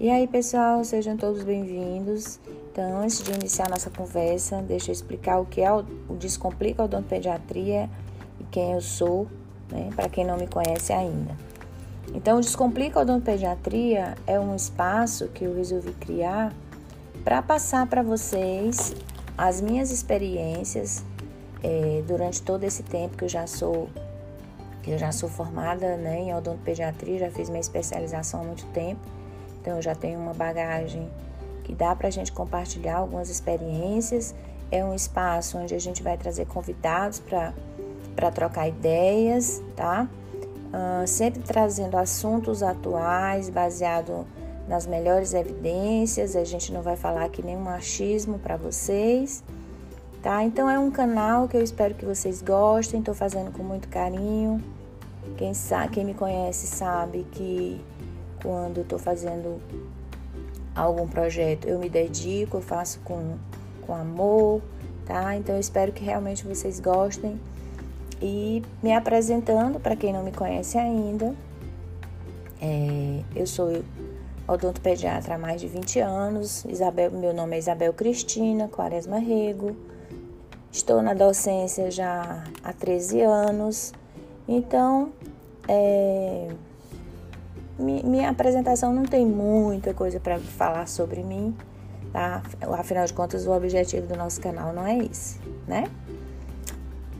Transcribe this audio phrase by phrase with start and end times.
[0.00, 2.38] E aí, pessoal, sejam todos bem-vindos.
[2.70, 5.82] Então, antes de iniciar nossa conversa, deixa eu explicar o que é o
[6.16, 7.90] Descomplica Odontopediatria
[8.38, 9.26] e quem eu sou,
[9.68, 11.36] né, para quem não me conhece ainda.
[12.14, 16.54] Então, o Descomplica Odontopediatria é um espaço que eu resolvi criar
[17.24, 18.94] para passar para vocês
[19.36, 21.04] as minhas experiências
[21.60, 23.88] é, durante todo esse tempo que eu já sou
[24.80, 29.18] que eu já sou formada né, em odontopediatria, já fiz minha especialização há muito tempo
[29.68, 31.10] então eu já tenho uma bagagem
[31.62, 34.34] que dá para a gente compartilhar algumas experiências.
[34.70, 40.08] É um espaço onde a gente vai trazer convidados para trocar ideias, tá?
[40.68, 44.26] Uh, sempre trazendo assuntos atuais, baseado
[44.66, 46.34] nas melhores evidências.
[46.34, 49.44] A gente não vai falar aqui nenhum machismo para vocês,
[50.22, 50.42] tá?
[50.44, 53.00] Então é um canal que eu espero que vocês gostem.
[53.00, 54.64] Estou fazendo com muito carinho.
[55.36, 57.78] Quem sabe, quem me conhece sabe que
[58.42, 59.60] quando estou fazendo
[60.74, 63.36] algum projeto, eu me dedico, eu faço com,
[63.86, 64.62] com amor,
[65.06, 65.36] tá?
[65.36, 67.40] Então eu espero que realmente vocês gostem.
[68.20, 71.34] E me apresentando, para quem não me conhece ainda,
[72.60, 73.82] é, eu sou
[74.46, 76.64] odontopediatra há mais de 20 anos.
[76.64, 79.76] Isabel, meu nome é Isabel Cristina Quaresma Rego.
[80.72, 83.92] Estou na docência já há 13 anos.
[84.46, 85.12] Então,
[85.68, 86.48] é,
[87.78, 91.56] minha apresentação não tem muita coisa para falar sobre mim,
[92.12, 92.42] tá?
[92.78, 95.84] Afinal de contas, o objetivo do nosso canal não é esse, né?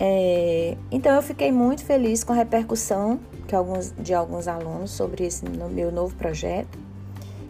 [0.00, 5.26] É, então eu fiquei muito feliz com a repercussão que alguns, de alguns alunos sobre
[5.26, 6.78] esse meu novo projeto.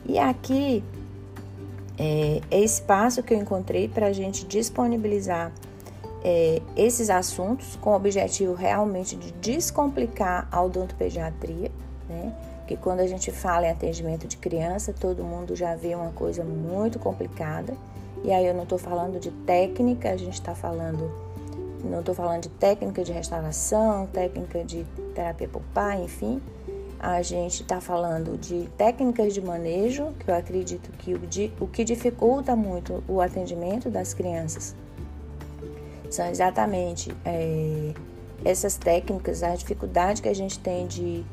[0.06, 0.82] E aqui
[1.98, 5.52] é, é espaço que eu encontrei para a gente disponibilizar
[6.22, 11.70] é, esses assuntos com o objetivo realmente de descomplicar a odontopediatria,
[12.08, 12.32] né?
[12.68, 16.44] Porque quando a gente fala em atendimento de criança, todo mundo já vê uma coisa
[16.44, 17.74] muito complicada.
[18.22, 21.10] E aí eu não estou falando de técnica, a gente está falando,
[21.82, 24.84] não estou falando de técnica de restauração, técnica de
[25.14, 26.42] terapia pulpar, enfim.
[27.00, 31.20] A gente está falando de técnicas de manejo, que eu acredito que o,
[31.64, 34.76] o que dificulta muito o atendimento das crianças
[36.10, 37.94] são exatamente é,
[38.44, 41.24] essas técnicas, a dificuldade que a gente tem de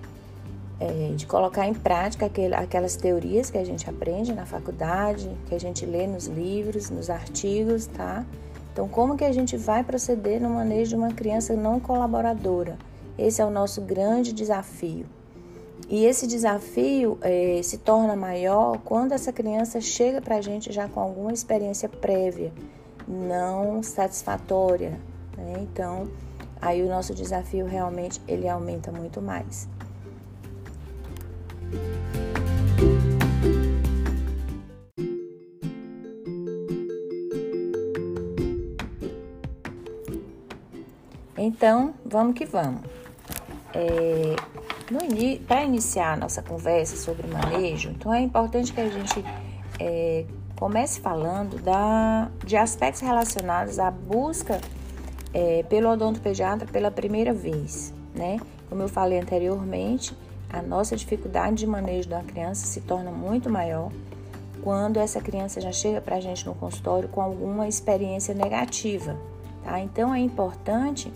[0.80, 5.60] é, de colocar em prática aquelas teorias que a gente aprende na faculdade, que a
[5.60, 8.26] gente lê nos livros, nos artigos, tá?
[8.74, 12.78] Então, como que a gente vai proceder no manejo de uma criança não colaboradora?
[13.18, 15.06] Esse é o nosso grande desafio.
[15.88, 20.90] E esse desafio é, se torna maior quando essa criança chega para a gente já
[20.90, 22.52] com alguma experiência prévia,
[23.08, 25.00] não satisfatória.
[25.38, 25.54] Né?
[25.62, 26.10] Então,
[26.62, 29.70] aí o nosso desafio realmente ele aumenta muito mais.
[41.38, 42.82] Então, vamos que vamos.
[43.74, 44.36] É,
[45.48, 49.24] Para iniciar a nossa conversa sobre manejo, então é importante que a gente
[49.80, 50.26] é,
[50.58, 54.60] comece falando da, de aspectos relacionados à busca
[55.34, 58.40] é, pelo odontopediatra pela primeira vez, né?
[58.70, 60.16] Como eu falei anteriormente,
[60.52, 63.92] a nossa dificuldade de manejo da criança se torna muito maior
[64.62, 69.16] quando essa criança já chega para a gente no consultório com alguma experiência negativa,
[69.64, 69.80] tá?
[69.80, 71.12] Então é importante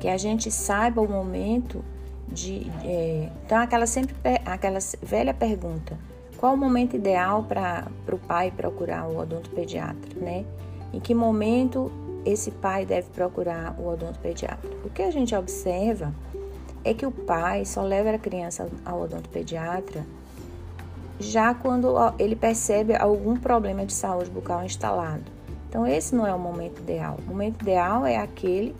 [0.00, 1.84] que a gente saiba o momento
[2.26, 2.70] de.
[2.84, 5.98] É, então, aquela sempre aquela velha pergunta:
[6.36, 10.44] qual o momento ideal para o pai procurar o odontopediatra, né?
[10.92, 11.90] Em que momento
[12.24, 14.70] esse pai deve procurar o odontopediatra?
[14.84, 16.12] O que a gente observa
[16.88, 20.04] é que o pai só leva a criança ao odontopediatra
[21.20, 25.24] já quando ele percebe algum problema de saúde bucal instalado.
[25.68, 27.18] Então, esse não é o momento ideal.
[27.26, 28.74] O momento ideal é aquele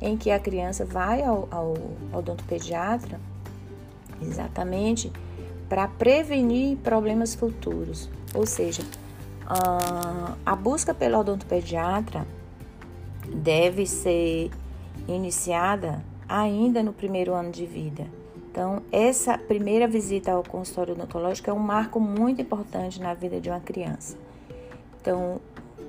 [0.00, 1.74] em que a criança vai ao, ao
[2.12, 3.20] odontopediatra
[4.20, 5.12] exatamente
[5.68, 8.08] para prevenir problemas futuros.
[8.34, 8.82] Ou seja,
[10.44, 12.26] a busca pelo odontopediatra
[13.28, 14.50] deve ser
[15.06, 16.02] iniciada
[16.40, 18.06] ainda no primeiro ano de vida.
[18.50, 23.48] Então, essa primeira visita ao consultório odontológico é um marco muito importante na vida de
[23.48, 24.16] uma criança.
[25.00, 25.40] Então,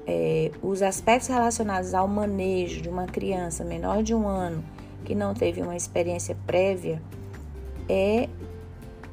[0.07, 4.63] é, os aspectos relacionados ao manejo de uma criança menor de um ano
[5.05, 7.01] que não teve uma experiência prévia
[7.89, 8.29] é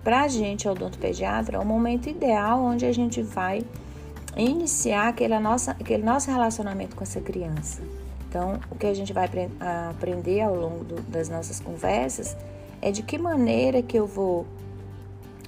[0.02, 3.62] para a gente, odontopediatra, o momento ideal onde a gente vai
[4.36, 7.82] iniciar aquele, nossa, aquele nosso relacionamento com essa criança.
[8.30, 9.28] Então, o que a gente vai
[9.90, 12.36] aprender ao longo do, das nossas conversas
[12.80, 14.46] é de que maneira que eu vou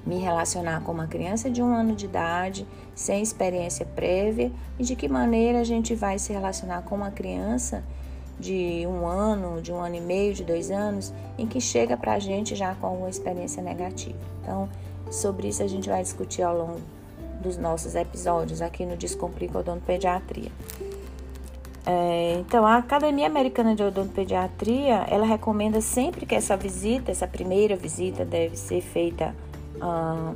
[0.04, 4.50] me relacionar com uma criança de um ano de idade, sem experiência prévia,
[4.80, 7.84] e de que maneira a gente vai se relacionar com uma criança
[8.36, 12.14] de um ano, de um ano e meio, de dois anos, em que chega para
[12.14, 14.18] a gente já com alguma experiência negativa.
[14.42, 14.68] Então,
[15.08, 16.80] sobre isso a gente vai discutir ao longo
[17.40, 20.50] dos nossos episódios aqui no Descomplica Odontopediatria.
[21.84, 27.74] É, então, a Academia Americana de Odontopediatria, ela recomenda sempre que essa visita, essa primeira
[27.76, 29.34] visita, deve ser feita
[29.80, 30.32] ah,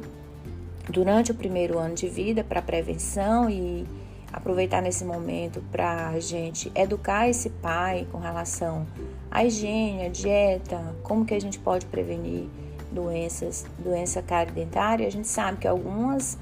[0.89, 3.87] durante o primeiro ano de vida para prevenção e
[4.33, 8.87] aproveitar nesse momento para a gente educar esse pai com relação
[9.31, 12.49] à higiene, à dieta, como que a gente pode prevenir
[12.91, 14.23] doenças, doença
[14.53, 15.07] dentária.
[15.07, 16.39] A gente sabe que algumas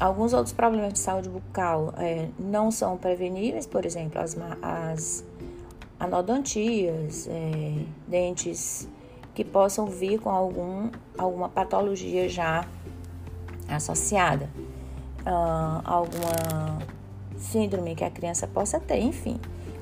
[0.00, 5.24] Alguns outros problemas de saúde bucal é, não são preveníveis, por exemplo, as, as
[5.98, 8.88] anodontias, é, dentes
[9.34, 12.66] que possam vir com algum, alguma patologia já
[13.68, 14.48] associada,
[15.20, 16.78] uh, alguma
[17.38, 19.38] síndrome que a criança possa ter, enfim.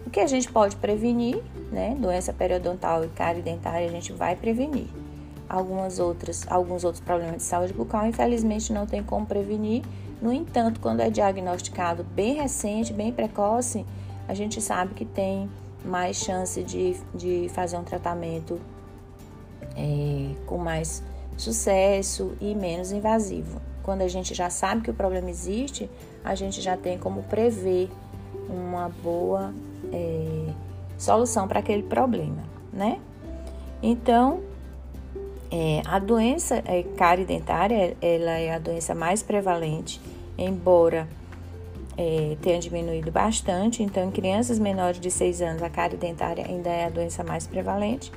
[0.06, 1.97] O que a gente pode prevenir, né?
[1.99, 4.88] Doença periodontal e cárie dentária, a gente vai prevenir.
[5.49, 9.83] Algumas outras, alguns outros problemas de saúde bucal, infelizmente, não tem como prevenir
[10.21, 13.87] no entanto, quando é diagnosticado bem recente, bem precoce,
[14.27, 15.49] a gente sabe que tem
[15.85, 18.61] mais chance de, de fazer um tratamento
[19.77, 21.03] é, com mais
[21.37, 23.61] sucesso e menos invasivo.
[23.83, 25.89] Quando a gente já sabe que o problema existe,
[26.25, 27.89] a gente já tem como prever
[28.49, 29.55] uma boa
[29.93, 30.53] é,
[30.99, 32.43] solução para aquele problema,
[32.73, 33.01] né?
[33.81, 34.41] Então,
[35.50, 40.00] é, a doença é, cárie dentária, ela é a doença mais prevalente,
[40.37, 41.09] embora
[41.97, 43.83] é, tenha diminuído bastante.
[43.83, 47.47] Então, em crianças menores de 6 anos, a cárie dentária ainda é a doença mais
[47.47, 48.12] prevalente.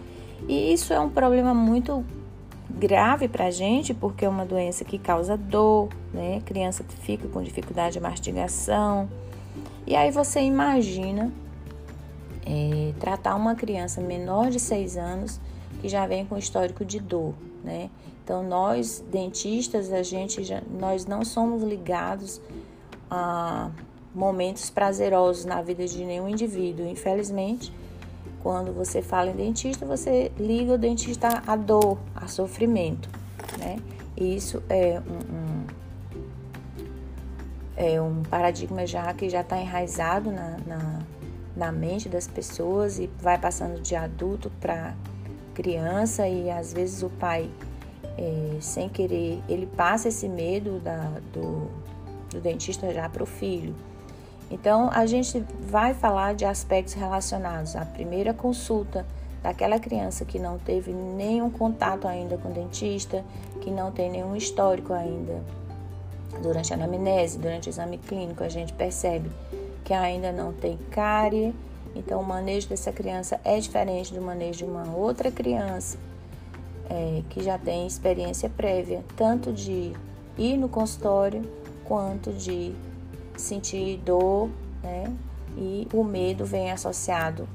[0.47, 2.03] E isso é um problema muito
[2.69, 6.37] grave para a gente, porque é uma doença que causa dor, né?
[6.37, 9.09] A criança fica com dificuldade de mastigação.
[9.87, 11.31] E aí você imagina
[12.45, 15.39] é, tratar uma criança menor de 6 anos
[15.81, 17.33] que já vem com histórico de dor,
[17.63, 17.89] né?
[18.23, 22.39] Então nós dentistas, a gente já, nós não somos ligados
[23.09, 23.71] a
[24.13, 27.73] momentos prazerosos na vida de nenhum indivíduo, infelizmente.
[28.43, 33.09] Quando você fala em dentista, você liga o dentista à dor, a sofrimento,
[33.57, 33.77] né?
[34.15, 35.51] E isso é um, um
[37.75, 40.99] é um paradigma já que já está enraizado na, na,
[41.55, 44.93] na mente das pessoas e vai passando de adulto para
[45.61, 47.47] criança e às vezes o pai,
[48.17, 51.69] é, sem querer, ele passa esse medo da, do,
[52.31, 53.75] do dentista já para o filho.
[54.49, 59.05] Então, a gente vai falar de aspectos relacionados à primeira consulta
[59.43, 63.23] daquela criança que não teve nenhum contato ainda com o dentista,
[63.61, 65.41] que não tem nenhum histórico ainda.
[66.41, 69.29] Durante a anamnese, durante o exame clínico, a gente percebe
[69.83, 71.53] que ainda não tem cárie,
[71.95, 75.97] então, o manejo dessa criança é diferente do manejo de uma outra criança
[76.89, 79.93] é, que já tem experiência prévia, tanto de
[80.37, 81.41] ir no consultório
[81.85, 82.73] quanto de
[83.35, 84.49] sentir dor,
[84.81, 85.11] né?
[85.57, 87.47] E o medo vem associado.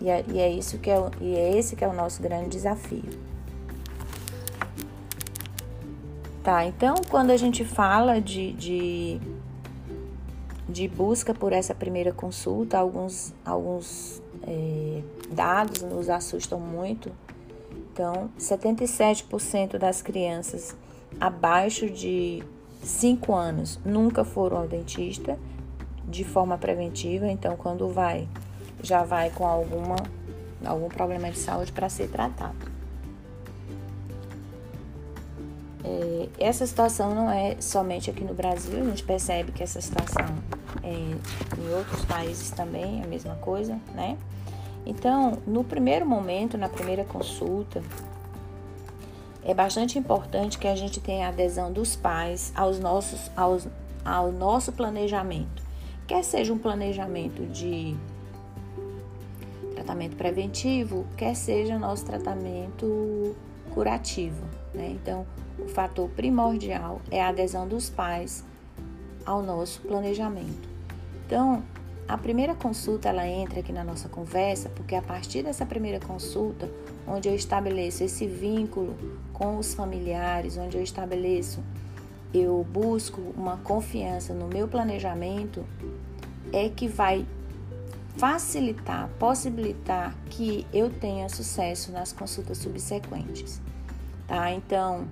[0.00, 2.50] E é, e é isso que é, e é esse que é o nosso grande
[2.50, 3.34] desafio.
[6.42, 9.20] Tá, então quando a gente fala de, de
[10.68, 17.12] de busca por essa primeira consulta, alguns, alguns é, dados nos assustam muito.
[17.92, 20.74] Então, 77% das crianças
[21.20, 22.42] abaixo de
[22.82, 25.38] 5 anos nunca foram ao dentista
[26.08, 27.26] de forma preventiva.
[27.28, 28.28] Então, quando vai,
[28.82, 29.96] já vai com alguma,
[30.64, 32.74] algum problema de saúde para ser tratado.
[35.84, 40.24] É, essa situação não é somente aqui no Brasil, a gente percebe que essa situação
[40.82, 44.16] é, em outros países também é a mesma coisa, né?
[44.86, 47.82] Então, no primeiro momento, na primeira consulta,
[49.42, 53.66] é bastante importante que a gente tenha adesão dos pais aos nossos, aos,
[54.04, 55.62] ao nosso planejamento.
[56.06, 57.96] Quer seja um planejamento de
[59.74, 63.34] tratamento preventivo, quer seja nosso tratamento
[63.72, 64.44] curativo.
[64.72, 64.96] Né?
[65.00, 65.26] Então,
[65.58, 68.44] o fator primordial é a adesão dos pais
[69.24, 70.68] ao nosso planejamento.
[71.26, 71.62] Então,
[72.06, 76.70] a primeira consulta ela entra aqui na nossa conversa porque a partir dessa primeira consulta,
[77.06, 78.94] onde eu estabeleço esse vínculo
[79.32, 81.62] com os familiares, onde eu estabeleço,
[82.32, 85.64] eu busco uma confiança no meu planejamento,
[86.52, 87.26] é que vai
[88.16, 93.60] facilitar, possibilitar que eu tenha sucesso nas consultas subsequentes,
[94.26, 94.52] tá?
[94.52, 95.08] Então,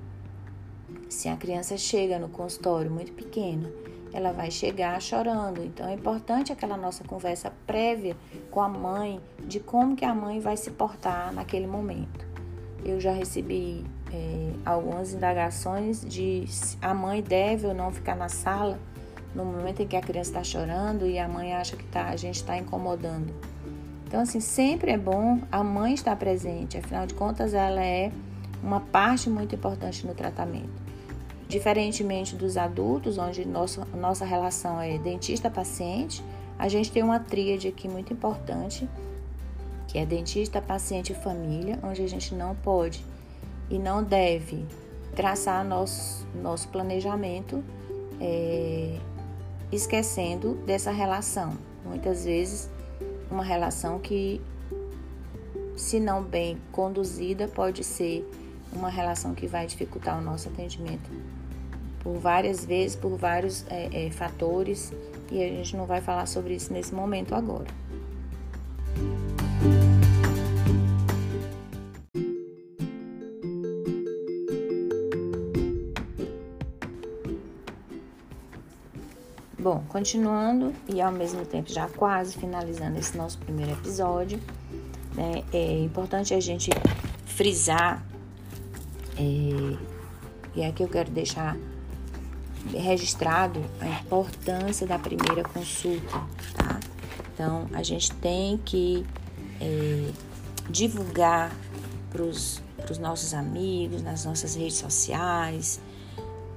[1.09, 3.71] Se a criança chega no consultório muito pequena,
[4.13, 5.63] ela vai chegar chorando.
[5.65, 8.17] Então é importante aquela nossa conversa prévia
[8.51, 12.27] com a mãe de como que a mãe vai se portar naquele momento.
[12.85, 18.29] Eu já recebi é, algumas indagações de se a mãe deve ou não ficar na
[18.29, 18.79] sala
[19.35, 22.17] no momento em que a criança está chorando e a mãe acha que tá, a
[22.17, 23.33] gente está incomodando.
[24.07, 28.13] Então, assim, sempre é bom a mãe estar presente, afinal de contas, ela é
[28.63, 30.83] uma parte muito importante no tratamento.
[31.53, 36.25] Diferentemente dos adultos, onde nosso, nossa relação é dentista-paciente,
[36.59, 38.89] a gente tem uma tríade aqui muito importante,
[39.87, 43.05] que é dentista, paciente e família, onde a gente não pode
[43.69, 44.65] e não deve
[45.15, 47.63] traçar nosso, nosso planejamento
[48.19, 48.99] é,
[49.71, 51.59] esquecendo dessa relação.
[51.85, 52.71] Muitas vezes,
[53.31, 54.41] uma relação que,
[55.77, 58.27] se não bem conduzida, pode ser
[58.73, 61.11] uma relação que vai dificultar o nosso atendimento
[62.03, 64.93] por várias vezes, por vários é, é, fatores,
[65.31, 67.67] e a gente não vai falar sobre isso nesse momento agora.
[79.59, 84.41] Bom, continuando e ao mesmo tempo já quase finalizando esse nosso primeiro episódio,
[85.15, 86.69] né, é importante a gente
[87.25, 88.05] frisar,
[89.17, 89.77] é,
[90.57, 91.57] e aqui eu quero deixar
[92.71, 96.21] registrado a importância da primeira consulta,
[96.55, 96.81] tá?
[97.35, 99.05] Então, a gente tem que
[99.61, 100.11] é,
[100.69, 101.55] divulgar
[102.11, 102.61] para os
[103.01, 105.81] nossos amigos, nas nossas redes sociais,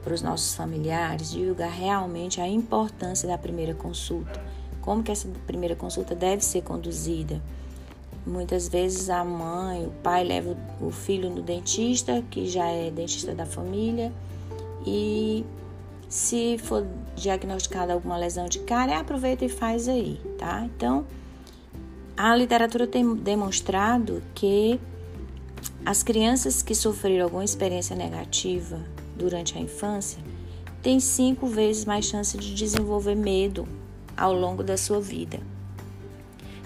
[0.03, 4.39] para os nossos familiares, divulgar realmente a importância da primeira consulta,
[4.81, 7.41] como que essa primeira consulta deve ser conduzida.
[8.25, 13.33] Muitas vezes a mãe, o pai leva o filho no dentista, que já é dentista
[13.33, 14.11] da família,
[14.85, 15.43] e
[16.07, 16.85] se for
[17.15, 20.63] diagnosticada alguma lesão de cárie, aproveita e faz aí, tá?
[20.65, 21.05] Então,
[22.15, 24.79] a literatura tem demonstrado que
[25.85, 28.79] as crianças que sofreram alguma experiência negativa
[29.15, 30.19] durante a infância
[30.81, 33.67] tem cinco vezes mais chance de desenvolver medo
[34.15, 35.39] ao longo da sua vida.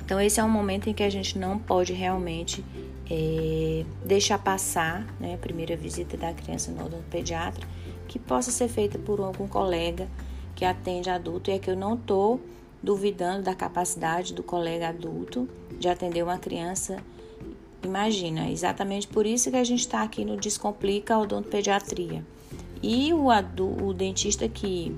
[0.03, 2.65] Então, esse é um momento em que a gente não pode realmente
[3.09, 7.65] é, deixar passar né, a primeira visita da criança no odontopediatra,
[8.09, 10.09] que possa ser feita por algum colega
[10.55, 12.41] que atende adulto, e é que eu não estou
[12.81, 15.47] duvidando da capacidade do colega adulto
[15.79, 16.97] de atender uma criança.
[17.83, 22.25] Imagina, exatamente por isso que a gente está aqui no Descomplica Odontopediatria.
[22.81, 24.93] E o, o dentista que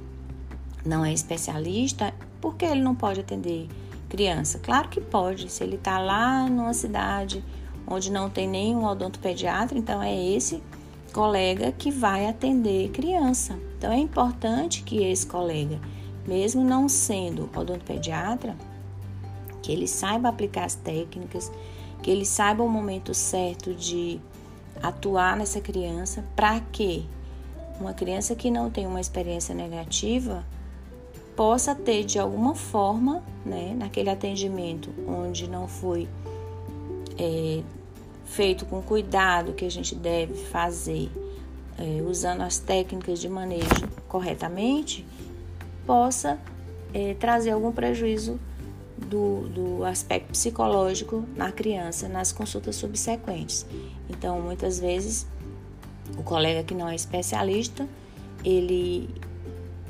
[0.85, 3.67] não é especialista, por que ele não pode atender
[4.09, 4.57] criança?
[4.57, 7.43] Claro que pode, se ele está lá numa cidade
[7.85, 10.63] onde não tem nenhum odontopediatra, então é esse
[11.11, 13.57] colega que vai atender criança.
[13.77, 15.79] Então é importante que esse colega,
[16.27, 18.55] mesmo não sendo odontopediatra,
[19.61, 21.51] que ele saiba aplicar as técnicas,
[22.01, 24.19] que ele saiba o momento certo de
[24.81, 27.07] atuar nessa criança para que
[27.79, 30.45] uma criança que não tem uma experiência negativa
[31.35, 36.07] possa ter de alguma forma, né, naquele atendimento onde não foi
[37.17, 37.61] é,
[38.31, 41.11] feito com cuidado que a gente deve fazer,
[41.77, 45.05] é, usando as técnicas de manejo corretamente,
[45.85, 46.39] possa
[46.93, 48.39] é, trazer algum prejuízo
[48.97, 53.65] do, do aspecto psicológico na criança nas consultas subsequentes.
[54.09, 55.27] Então, muitas vezes
[56.17, 57.85] o colega que não é especialista,
[58.45, 59.09] ele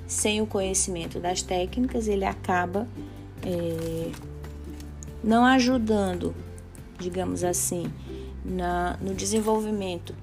[0.07, 2.87] sem o conhecimento das técnicas, ele acaba
[3.43, 4.11] é,
[5.23, 6.35] não ajudando,
[6.99, 7.85] digamos assim,
[8.43, 10.15] na, no desenvolvimento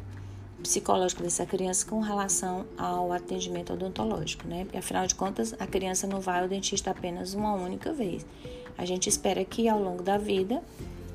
[0.63, 4.65] psicológico dessa criança com relação ao atendimento odontológico, né?
[4.65, 8.27] Porque afinal de contas, a criança não vai ao dentista apenas uma única vez.
[8.77, 10.63] A gente espera que ao longo da vida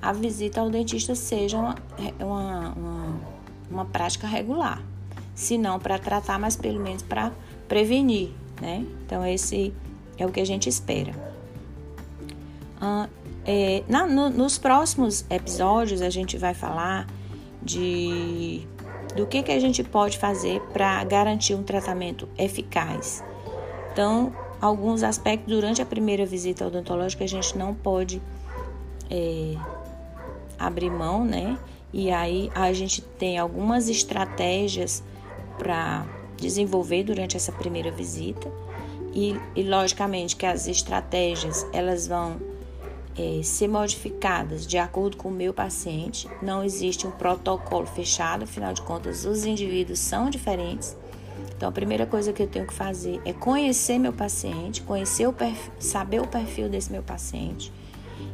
[0.01, 1.75] a visita ao dentista seja uma,
[2.19, 3.33] uma, uma
[3.73, 4.81] uma prática regular.
[5.35, 7.31] Se não para tratar, mas pelo menos para
[7.67, 8.31] prevenir,
[8.61, 8.85] né?
[9.05, 9.73] Então, esse
[10.17, 11.11] é o que a gente espera.
[13.45, 17.07] É, na, no, nos próximos episódios, a gente vai falar
[17.61, 18.67] de
[19.15, 23.23] do que, que a gente pode fazer para garantir um tratamento eficaz.
[23.91, 28.19] Então, alguns aspectos durante a primeira visita odontológica a gente não pode
[29.11, 29.55] é,
[30.57, 31.57] abrir mão, né?
[31.93, 35.03] E aí a gente tem algumas estratégias
[35.59, 36.05] para
[36.37, 38.51] desenvolver durante essa primeira visita.
[39.13, 42.37] E, e, logicamente que as estratégias elas vão
[43.17, 46.27] é, ser modificadas de acordo com o meu paciente.
[46.41, 50.95] Não existe um protocolo fechado, afinal de contas, os indivíduos são diferentes.
[51.55, 55.33] Então, a primeira coisa que eu tenho que fazer é conhecer meu paciente, conhecer o
[55.33, 57.71] perfil, saber o perfil desse meu paciente.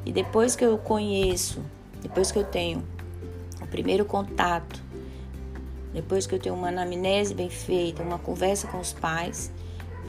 [0.05, 1.61] E depois que eu conheço,
[2.01, 2.83] depois que eu tenho
[3.61, 4.81] o primeiro contato,
[5.93, 9.51] depois que eu tenho uma anamnese bem feita, uma conversa com os pais,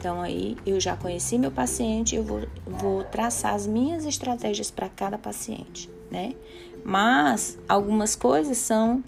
[0.01, 4.89] então aí eu já conheci meu paciente, eu vou, vou traçar as minhas estratégias para
[4.89, 6.33] cada paciente, né?
[6.83, 9.03] Mas algumas coisas são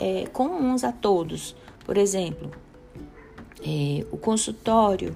[0.00, 1.56] é, comuns a todos.
[1.84, 2.52] Por exemplo,
[3.60, 5.12] é, o consultório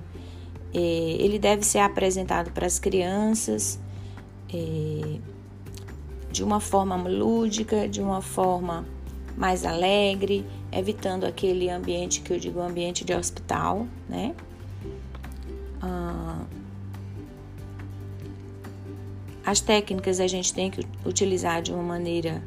[0.75, 3.79] é, ele deve ser apresentado para as crianças
[4.53, 5.21] é,
[6.33, 8.85] de uma forma lúdica, de uma forma
[9.37, 14.35] mais alegre, evitando aquele ambiente que eu digo ambiente de hospital, né?
[15.83, 16.45] Ah,
[19.45, 22.43] as técnicas a gente tem que utilizar de uma maneira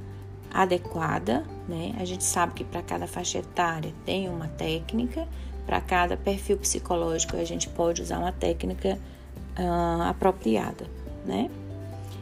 [0.54, 1.94] adequada, né?
[2.00, 5.28] A gente sabe que para cada faixa etária tem uma técnica,
[5.66, 9.00] para cada perfil psicológico a gente pode usar uma técnica
[9.58, 10.86] uh, apropriada,
[11.26, 11.50] né?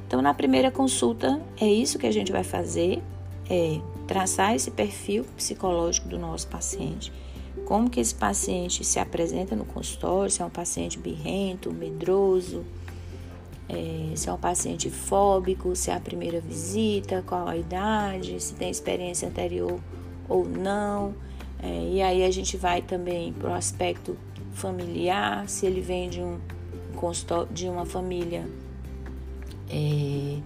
[0.08, 3.02] Então, na primeira consulta, é isso que a gente vai fazer,
[3.50, 7.12] é traçar esse perfil psicológico do nosso paciente,
[7.72, 12.66] como que esse paciente se apresenta no consultório, se é um paciente birrento, medroso,
[13.70, 18.56] é, se é um paciente fóbico, se é a primeira visita, qual a idade, se
[18.56, 19.80] tem experiência anterior
[20.28, 21.16] ou não.
[21.64, 24.18] É, e aí a gente vai também para o aspecto
[24.52, 26.40] familiar, se ele vem de um
[27.54, 28.46] de uma família
[29.70, 30.40] é,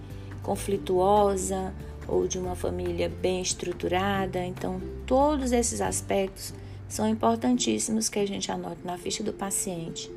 [0.44, 1.74] conflituosa
[2.06, 4.46] ou de uma família bem estruturada.
[4.46, 6.54] Então, todos esses aspectos
[6.88, 10.10] são importantíssimos que a gente anote na ficha do paciente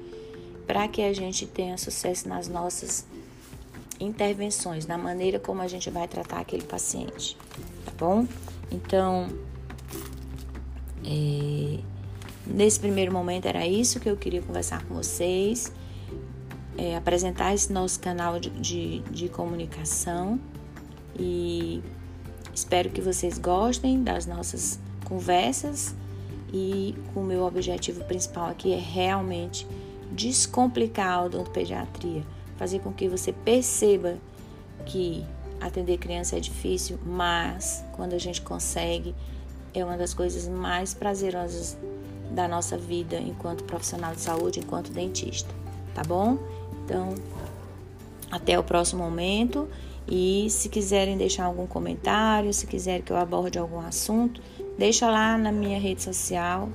[0.67, 3.05] para que a gente tenha sucesso nas nossas
[3.99, 7.35] intervenções, na maneira como a gente vai tratar aquele paciente,
[7.83, 8.27] tá bom?
[8.71, 9.27] Então,
[11.03, 11.79] é,
[12.45, 15.73] nesse primeiro momento era isso que eu queria conversar com vocês,
[16.77, 20.39] é, apresentar esse nosso canal de, de, de comunicação
[21.17, 21.81] e
[22.53, 25.95] espero que vocês gostem das nossas conversas
[26.53, 29.67] e o meu objetivo principal aqui é realmente
[30.11, 32.23] descomplicar a odontopediatria,
[32.57, 34.17] fazer com que você perceba
[34.85, 35.25] que
[35.61, 39.13] atender criança é difícil, mas quando a gente consegue,
[39.73, 41.77] é uma das coisas mais prazerosas
[42.31, 45.53] da nossa vida enquanto profissional de saúde, enquanto dentista,
[45.93, 46.37] tá bom?
[46.85, 47.13] Então,
[48.31, 49.67] até o próximo momento.
[50.07, 54.41] E se quiserem deixar algum comentário, se quiserem que eu aborde algum assunto,
[54.79, 56.69] deixa lá na minha rede social.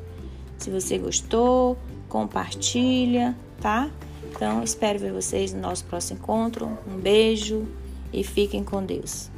[0.59, 1.77] Se você gostou,
[2.09, 3.91] compartilha, tá?
[4.31, 6.79] Então, espero ver vocês no nosso próximo encontro.
[6.87, 7.67] Um beijo
[8.13, 9.31] e fiquem com Deus.